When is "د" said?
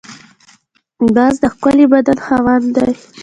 1.43-1.45